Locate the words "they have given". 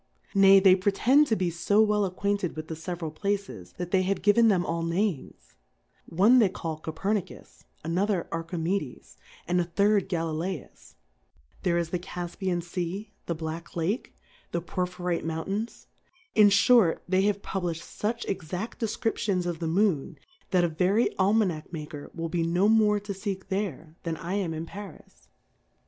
3.91-4.47